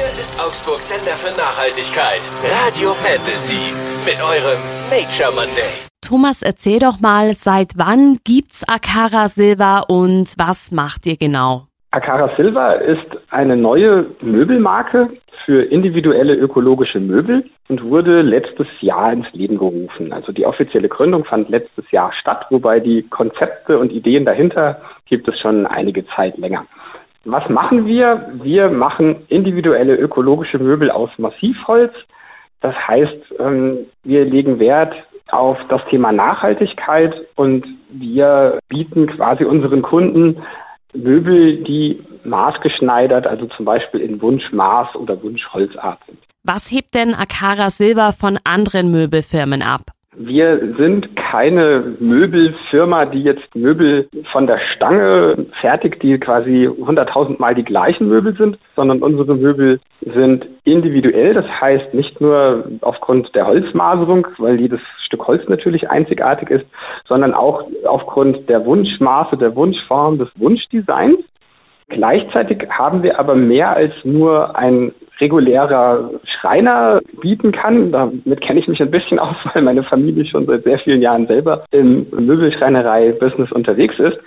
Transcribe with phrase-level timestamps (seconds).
[0.00, 2.24] Hier ist Augsburg Sender für Nachhaltigkeit.
[2.40, 3.68] Radio Fantasy
[4.08, 4.56] mit eurem
[4.88, 5.76] Nature Monday.
[6.00, 11.66] Thomas, erzähl doch mal, seit wann gibt's Akara Silva und was macht ihr genau?
[11.90, 15.10] Akara Silva ist eine neue Möbelmarke
[15.44, 20.14] für individuelle ökologische Möbel und wurde letztes Jahr ins Leben gerufen.
[20.14, 25.28] Also die offizielle Gründung fand letztes Jahr statt, wobei die Konzepte und Ideen dahinter gibt
[25.28, 26.64] es schon einige Zeit länger.
[27.24, 28.30] Was machen wir?
[28.42, 31.92] Wir machen individuelle ökologische Möbel aus Massivholz.
[32.60, 34.94] Das heißt, ähm, wir legen Wert
[35.30, 40.42] auf das Thema Nachhaltigkeit und wir bieten quasi unseren Kunden
[40.92, 46.18] Möbel, die maßgeschneidert, also zum Beispiel in Wunschmaß oder Wunschholzart sind.
[46.42, 49.82] Was hebt denn Akara Silver von anderen Möbelfirmen ab?
[50.16, 57.64] Wir sind keine Möbelfirma, die jetzt Möbel von der Stange fertigt, die quasi hunderttausendmal die
[57.64, 61.34] gleichen Möbel sind, sondern unsere Möbel sind individuell.
[61.34, 66.66] Das heißt nicht nur aufgrund der Holzmaserung, weil jedes Stück Holz natürlich einzigartig ist,
[67.06, 71.20] sondern auch aufgrund der Wunschmaße, der Wunschform, des Wunschdesigns.
[71.88, 77.92] Gleichzeitig haben wir aber mehr als nur ein regulärer Schreiner bieten kann.
[77.92, 81.26] Damit kenne ich mich ein bisschen aus, weil meine Familie schon seit sehr vielen Jahren
[81.26, 84.18] selber im Möbelschreinerei-Business unterwegs ist.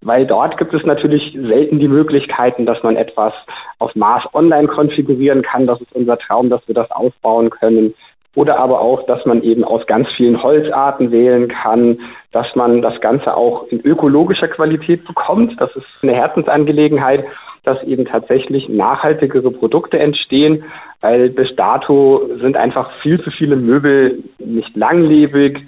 [0.00, 3.32] Weil dort gibt es natürlich selten die Möglichkeiten, dass man etwas
[3.78, 5.66] auf Maß online konfigurieren kann.
[5.66, 7.94] Das ist unser Traum, dass wir das ausbauen können.
[8.36, 11.98] Oder aber auch, dass man eben aus ganz vielen Holzarten wählen kann,
[12.30, 15.60] dass man das Ganze auch in ökologischer Qualität bekommt.
[15.60, 17.24] Das ist eine Herzensangelegenheit
[17.68, 20.64] dass eben tatsächlich nachhaltigere Produkte entstehen,
[21.02, 25.58] weil bis dato sind einfach viel zu viele Möbel nicht langlebig,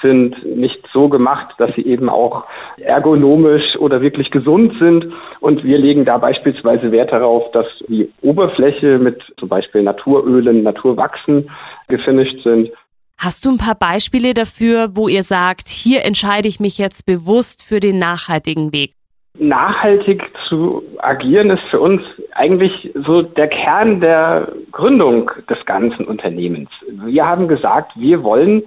[0.00, 2.44] sind nicht so gemacht, dass sie eben auch
[2.78, 5.12] ergonomisch oder wirklich gesund sind.
[5.40, 11.50] Und wir legen da beispielsweise Wert darauf, dass die Oberfläche mit zum Beispiel Naturölen, Naturwachsen
[11.88, 12.70] gefinisht sind.
[13.18, 17.62] Hast du ein paar Beispiele dafür, wo ihr sagt, hier entscheide ich mich jetzt bewusst
[17.62, 18.92] für den nachhaltigen Weg?
[19.40, 22.02] Nachhaltig zu agieren ist für uns
[22.32, 26.68] eigentlich so der Kern der Gründung des ganzen Unternehmens.
[27.06, 28.62] Wir haben gesagt, wir wollen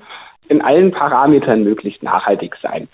[0.50, 2.88] in allen Parametern möglichst nachhaltig sein.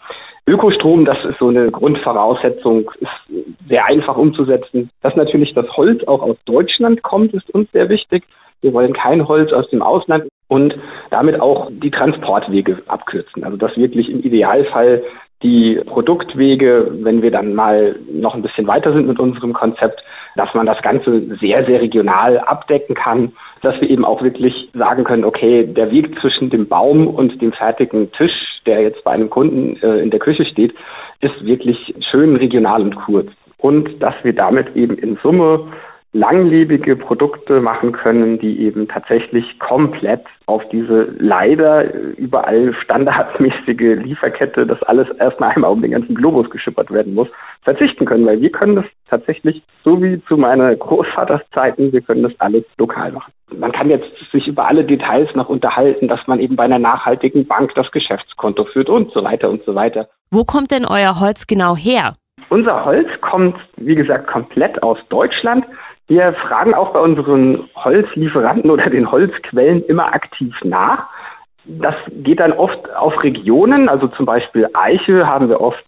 [0.45, 4.89] Ökostrom, das ist so eine Grundvoraussetzung, ist sehr einfach umzusetzen.
[5.01, 8.23] Dass natürlich das Holz auch aus Deutschland kommt, ist uns sehr wichtig.
[8.61, 10.75] Wir wollen kein Holz aus dem Ausland und
[11.11, 13.43] damit auch die Transportwege abkürzen.
[13.43, 15.03] Also dass wirklich im Idealfall
[15.41, 20.03] die Produktwege, wenn wir dann mal noch ein bisschen weiter sind mit unserem Konzept,
[20.35, 25.03] dass man das Ganze sehr, sehr regional abdecken kann, dass wir eben auch wirklich sagen
[25.03, 29.29] können, okay, der Weg zwischen dem Baum und dem fertigen Tisch, der jetzt bei einem
[29.29, 30.73] Kunden äh, in der Küche steht,
[31.21, 33.29] ist wirklich schön regional und kurz.
[33.57, 35.67] Und dass wir damit eben in Summe
[36.11, 44.81] langlebige Produkte machen können, die eben tatsächlich komplett auf diese leider überall standardmäßige Lieferkette, dass
[44.83, 47.27] alles erstmal einmal um den ganzen Globus geschippert werden muss,
[47.61, 52.33] verzichten können, weil wir können das tatsächlich, so wie zu meiner Großvaterszeiten, wir können das
[52.39, 53.31] alles lokal machen.
[53.55, 57.45] Man kann jetzt sich über alle Details noch unterhalten, dass man eben bei einer nachhaltigen
[57.45, 60.07] Bank das Geschäftskonto führt und so weiter und so weiter.
[60.31, 62.15] Wo kommt denn euer Holz genau her?
[62.49, 65.65] Unser Holz kommt, wie gesagt, komplett aus Deutschland.
[66.09, 71.07] Wir fragen auch bei unseren Holzlieferanten oder den Holzquellen immer aktiv nach.
[71.65, 75.85] Das geht dann oft auf Regionen, also zum Beispiel Eiche haben wir oft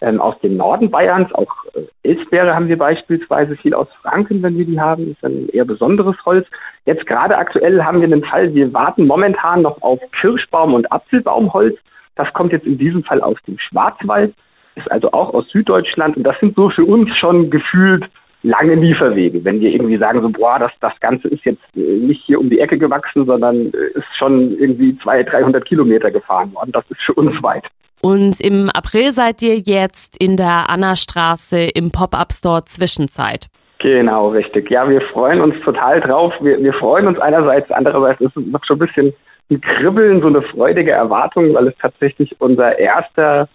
[0.00, 4.58] ähm, aus dem Norden Bayerns, auch äh, Elsbeere haben wir beispielsweise viel aus Franken, wenn
[4.58, 6.48] wir die haben, das ist ein eher besonderes Holz.
[6.84, 11.78] Jetzt gerade aktuell haben wir einen Fall, wir warten momentan noch auf Kirschbaum- und Apfelbaumholz.
[12.16, 14.34] Das kommt jetzt in diesem Fall aus dem Schwarzwald,
[14.74, 18.04] ist also auch aus Süddeutschland und das sind so für uns schon gefühlt
[18.42, 19.44] lange Lieferwege.
[19.44, 22.50] Wenn wir irgendwie sagen, so, boah, das, das Ganze ist jetzt äh, nicht hier um
[22.50, 26.72] die Ecke gewachsen, sondern äh, ist schon irgendwie 200, 300 Kilometer gefahren worden.
[26.72, 27.64] Das ist für uns weit.
[28.02, 33.48] Und im April seid ihr jetzt in der Anna-Straße im Pop-Up-Store Zwischenzeit.
[33.80, 34.70] Genau, richtig.
[34.70, 36.32] Ja, wir freuen uns total drauf.
[36.40, 39.12] Wir, wir freuen uns einerseits, andererseits ist es noch schon ein bisschen
[39.50, 43.48] ein Kribbeln, so eine freudige Erwartung, weil es tatsächlich unser erster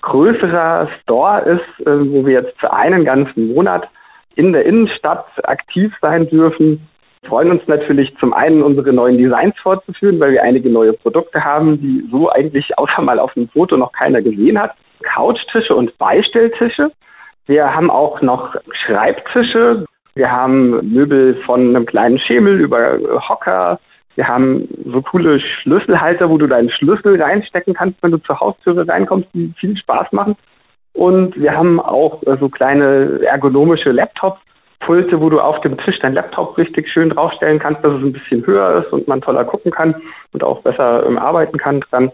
[0.00, 3.88] größerer Store ist, äh, wo wir jetzt für einen ganzen Monat
[4.36, 6.86] in der Innenstadt aktiv sein dürfen.
[7.20, 11.44] Wir freuen uns natürlich zum einen, unsere neuen Designs fortzuführen, weil wir einige neue Produkte
[11.44, 14.74] haben, die so eigentlich außer mal auf dem Foto noch keiner gesehen hat.
[15.02, 16.90] Couchtische und Beistelltische.
[17.46, 19.84] Wir haben auch noch Schreibtische.
[20.14, 23.78] Wir haben Möbel von einem kleinen Schemel über Hocker.
[24.14, 28.86] Wir haben so coole Schlüsselhalter, wo du deinen Schlüssel reinstecken kannst, wenn du zur Haustüre
[28.86, 30.36] reinkommst, die viel Spaß machen.
[30.94, 34.40] Und wir haben auch äh, so kleine ergonomische Laptops,
[34.80, 38.12] Pulte, wo du auf dem Tisch dein Laptop richtig schön draufstellen kannst, dass es ein
[38.12, 39.94] bisschen höher ist und man toller gucken kann
[40.32, 42.10] und auch besser ähm, arbeiten kann dran.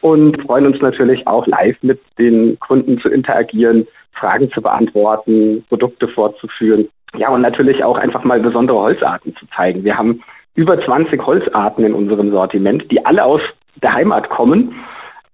[0.00, 6.08] Und freuen uns natürlich auch live mit den Kunden zu interagieren, Fragen zu beantworten, Produkte
[6.08, 6.88] vorzuführen.
[7.16, 9.84] Ja, und natürlich auch einfach mal besondere Holzarten zu zeigen.
[9.84, 10.22] Wir haben
[10.54, 13.40] über 20 Holzarten in unserem Sortiment, die alle aus
[13.82, 14.74] der Heimat kommen,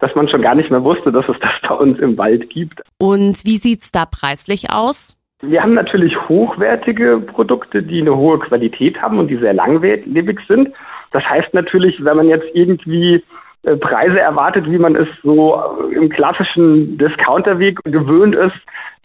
[0.01, 2.81] dass man schon gar nicht mehr wusste, dass es das bei uns im Wald gibt.
[2.99, 5.17] Und wie sieht's da preislich aus?
[5.41, 10.71] Wir haben natürlich hochwertige Produkte, die eine hohe Qualität haben und die sehr langlebig sind.
[11.13, 13.23] Das heißt natürlich, wenn man jetzt irgendwie
[13.63, 15.61] äh, Preise erwartet, wie man es so
[15.93, 18.57] im klassischen Discounterweg gewöhnt ist,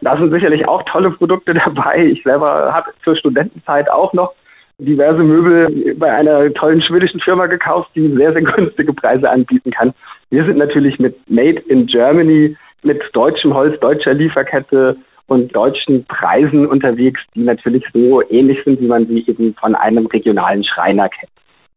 [0.01, 2.05] da sind sicherlich auch tolle Produkte dabei.
[2.05, 4.33] Ich selber habe zur Studentenzeit auch noch
[4.77, 9.93] diverse Möbel bei einer tollen schwedischen Firma gekauft, die sehr, sehr günstige Preise anbieten kann.
[10.29, 14.97] Wir sind natürlich mit Made in Germany, mit deutschem Holz, deutscher Lieferkette
[15.27, 20.05] und deutschen Preisen unterwegs, die natürlich so ähnlich sind, wie man sie eben von einem
[20.07, 21.31] regionalen Schreiner kennt.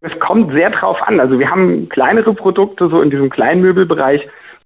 [0.06, 1.18] Es kommt sehr drauf an.
[1.18, 4.22] Also wir haben kleinere Produkte so in diesem Kleinmöbelbereich,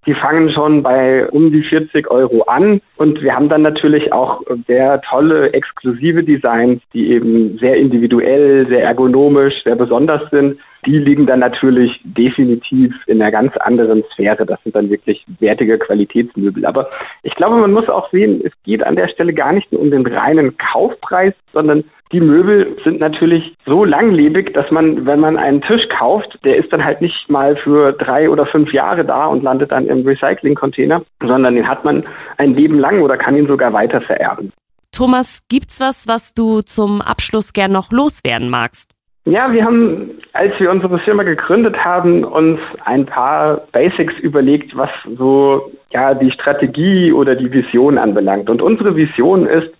[0.06, 2.80] die fangen schon bei um die 40 Euro an.
[2.96, 8.82] Und wir haben dann natürlich auch sehr tolle, exklusive Designs, die eben sehr individuell, sehr
[8.82, 10.58] ergonomisch, sehr besonders sind.
[10.86, 14.46] Die liegen dann natürlich definitiv in einer ganz anderen Sphäre.
[14.46, 16.64] Das sind dann wirklich wertige Qualitätsmöbel.
[16.64, 16.88] Aber
[17.22, 19.90] ich glaube, man muss auch sehen, es geht an der Stelle gar nicht nur um
[19.90, 25.62] den reinen Kaufpreis, sondern die Möbel sind natürlich so langlebig, dass man, wenn man einen
[25.62, 29.42] Tisch kauft, der ist dann halt nicht mal für drei oder fünf Jahre da und
[29.42, 32.04] landet dann im Recycling-Container, sondern den hat man
[32.36, 34.52] ein Leben lang oder kann ihn sogar weiter vererben.
[34.92, 38.90] Thomas, gibt's was, was du zum Abschluss gern noch loswerden magst?
[39.24, 44.90] Ja, wir haben, als wir unsere Firma gegründet haben, uns ein paar Basics überlegt, was
[45.16, 48.50] so ja die Strategie oder die Vision anbelangt.
[48.50, 49.70] Und unsere Vision ist,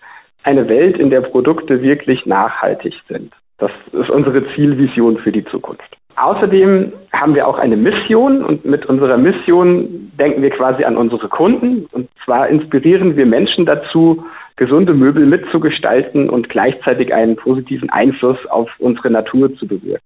[0.43, 3.33] eine Welt, in der Produkte wirklich nachhaltig sind.
[3.57, 5.97] Das ist unsere Zielvision für die Zukunft.
[6.15, 11.29] Außerdem haben wir auch eine Mission und mit unserer Mission denken wir quasi an unsere
[11.29, 11.87] Kunden.
[11.91, 18.69] Und zwar inspirieren wir Menschen dazu, gesunde Möbel mitzugestalten und gleichzeitig einen positiven Einfluss auf
[18.79, 20.03] unsere Natur zu bewirken.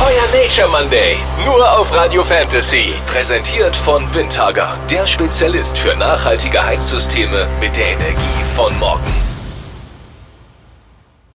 [0.00, 2.94] Euer Nature Monday, nur auf Radio Fantasy.
[3.12, 9.29] Präsentiert von Windhager, der Spezialist für nachhaltige Heizsysteme mit der Energie von morgen.